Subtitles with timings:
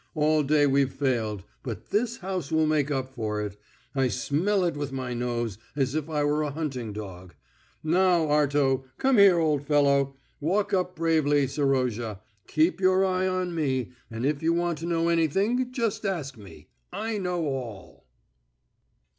[0.15, 3.55] All day we've failed, but this house will make up for it.
[3.93, 7.35] I smell it with my nose, as if I were a hunting dog.
[7.83, 10.15] Now, Arto, come here, old fellow.
[10.39, 12.19] Walk up bravely, Serozha.
[12.47, 16.69] Keep your eye on me, and if you want to know anything just ask me.
[16.91, 18.07] I know all."